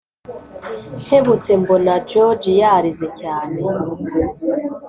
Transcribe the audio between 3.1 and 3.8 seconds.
cyane